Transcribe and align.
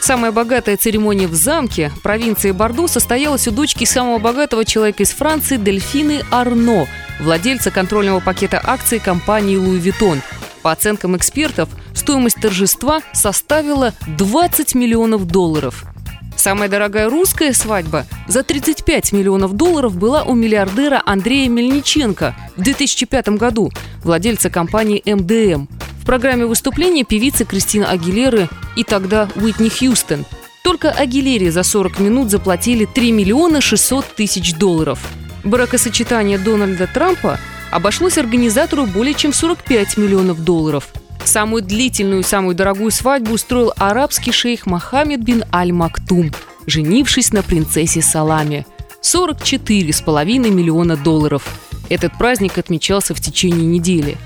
Самая 0.00 0.32
богатая 0.32 0.76
церемония 0.76 1.26
в 1.26 1.34
замке 1.34 1.90
провинции 2.02 2.52
Бордо 2.52 2.86
состоялась 2.86 3.48
у 3.48 3.50
дочки 3.50 3.84
самого 3.84 4.18
богатого 4.18 4.64
человека 4.64 5.02
из 5.02 5.10
Франции 5.10 5.56
Дельфины 5.56 6.22
Арно, 6.30 6.86
владельца 7.20 7.70
контрольного 7.70 8.20
пакета 8.20 8.60
акций 8.64 8.98
компании 8.98 9.56
Louis 9.56 9.82
Vuitton. 9.82 10.20
По 10.62 10.72
оценкам 10.72 11.16
экспертов, 11.16 11.68
стоимость 11.94 12.40
торжества 12.40 13.00
составила 13.12 13.94
20 14.06 14.74
миллионов 14.74 15.26
долларов– 15.26 15.84
Самая 16.36 16.68
дорогая 16.68 17.08
русская 17.08 17.52
свадьба 17.52 18.06
за 18.28 18.42
35 18.42 19.12
миллионов 19.12 19.54
долларов 19.54 19.96
была 19.96 20.22
у 20.22 20.34
миллиардера 20.34 21.02
Андрея 21.04 21.48
Мельниченко 21.48 22.36
в 22.56 22.62
2005 22.62 23.30
году, 23.30 23.72
владельца 24.04 24.50
компании 24.50 25.02
МДМ. 25.04 25.66
В 26.06 26.08
программе 26.08 26.46
выступления 26.46 27.02
певицы 27.02 27.44
Кристина 27.44 27.90
Агилеры 27.90 28.48
и 28.76 28.84
тогда 28.84 29.28
Уитни 29.34 29.68
Хьюстон. 29.68 30.24
Только 30.62 30.92
Агилере 30.92 31.50
за 31.50 31.64
40 31.64 31.98
минут 31.98 32.30
заплатили 32.30 32.84
3 32.84 33.10
миллиона 33.10 33.60
600 33.60 34.04
тысяч 34.14 34.54
долларов. 34.54 35.00
Бракосочетание 35.42 36.38
Дональда 36.38 36.86
Трампа 36.86 37.40
обошлось 37.72 38.18
организатору 38.18 38.86
более 38.86 39.14
чем 39.14 39.32
45 39.32 39.96
миллионов 39.96 40.44
долларов– 40.44 40.88
Самую 41.24 41.64
длительную 41.64 42.20
и 42.20 42.24
самую 42.24 42.54
дорогую 42.54 42.92
свадьбу 42.92 43.32
устроил 43.32 43.72
арабский 43.76 44.30
шейх 44.30 44.64
Мохаммед 44.64 45.24
бин 45.24 45.42
Аль-Мактум, 45.52 46.30
женившись 46.68 47.32
на 47.32 47.42
принцессе 47.42 48.00
Саламе. 48.00 48.64
44,5 49.02 50.50
миллиона 50.50 50.96
долларов. 50.96 51.44
Этот 51.88 52.16
праздник 52.16 52.58
отмечался 52.58 53.12
в 53.12 53.20
течение 53.20 53.66
недели. 53.66 54.16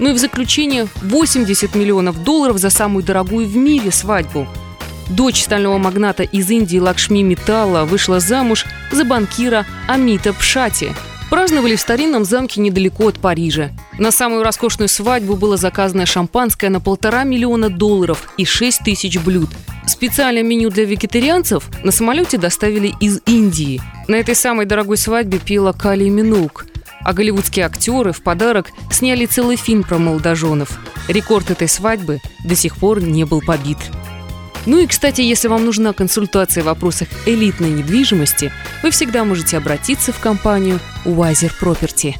Ну 0.00 0.10
и 0.10 0.12
в 0.12 0.18
заключение 0.18 0.88
80 1.02 1.76
миллионов 1.76 2.24
долларов 2.24 2.58
за 2.58 2.70
самую 2.70 3.04
дорогую 3.04 3.46
в 3.46 3.56
мире 3.56 3.92
свадьбу. 3.92 4.48
Дочь 5.08 5.44
стального 5.44 5.78
магната 5.78 6.24
из 6.24 6.50
Индии 6.50 6.78
Лакшми 6.78 7.22
Металла 7.22 7.84
вышла 7.84 8.18
замуж 8.18 8.66
за 8.90 9.04
банкира 9.04 9.64
Амита 9.86 10.32
Пшати– 10.32 10.92
Праздновали 11.30 11.76
в 11.76 11.80
старинном 11.80 12.24
замке 12.24 12.60
недалеко 12.60 13.06
от 13.06 13.20
Парижа. 13.20 13.70
На 13.98 14.10
самую 14.10 14.42
роскошную 14.42 14.88
свадьбу 14.88 15.36
было 15.36 15.56
заказано 15.56 16.04
шампанское 16.04 16.70
на 16.70 16.80
полтора 16.80 17.22
миллиона 17.22 17.70
долларов 17.70 18.28
и 18.36 18.44
6 18.44 18.80
тысяч 18.84 19.16
блюд. 19.16 19.48
Специальное 19.86 20.42
меню 20.42 20.70
для 20.70 20.84
вегетарианцев 20.84 21.68
на 21.84 21.92
самолете 21.92 22.36
доставили 22.36 22.92
из 23.00 23.20
Индии. 23.26 23.80
На 24.08 24.16
этой 24.16 24.34
самой 24.34 24.66
дорогой 24.66 24.96
свадьбе 24.96 25.38
пела 25.38 25.72
Кали 25.72 26.08
Минук. 26.08 26.66
А 27.02 27.12
голливудские 27.12 27.66
актеры 27.66 28.12
в 28.12 28.22
подарок 28.22 28.70
сняли 28.90 29.26
целый 29.26 29.56
фильм 29.56 29.82
про 29.82 29.98
молодоженов. 29.98 30.78
Рекорд 31.08 31.50
этой 31.50 31.68
свадьбы 31.68 32.20
до 32.44 32.54
сих 32.54 32.76
пор 32.76 33.02
не 33.02 33.24
был 33.24 33.40
побит. 33.40 33.78
Ну 34.66 34.78
и, 34.78 34.86
кстати, 34.86 35.22
если 35.22 35.48
вам 35.48 35.64
нужна 35.64 35.92
консультация 35.92 36.62
в 36.62 36.66
вопросах 36.66 37.08
элитной 37.26 37.70
недвижимости, 37.70 38.52
вы 38.82 38.90
всегда 38.90 39.24
можете 39.24 39.56
обратиться 39.56 40.12
в 40.12 40.18
компанию 40.18 40.80
Wiser 41.04 41.50
Property. 41.58 42.14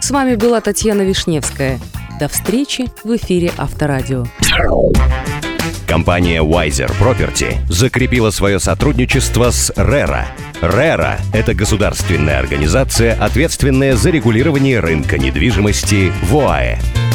С 0.00 0.10
вами 0.10 0.34
была 0.34 0.60
Татьяна 0.60 1.02
Вишневская. 1.02 1.80
До 2.20 2.28
встречи 2.28 2.86
в 3.04 3.16
эфире 3.16 3.52
Авторадио. 3.56 4.26
Компания 5.86 6.42
Wiser 6.42 6.92
Property 7.00 7.56
закрепила 7.70 8.30
свое 8.30 8.60
сотрудничество 8.60 9.50
с 9.50 9.70
RERA. 9.70 10.26
RERA– 10.60 11.20
это 11.32 11.54
государственная 11.54 12.40
организация, 12.40 13.14
ответственная 13.14 13.94
за 13.94 14.10
регулирование 14.10 14.80
рынка 14.80 15.16
недвижимости 15.16 16.12
в 16.22 16.36
ОАЭ. 16.36 17.07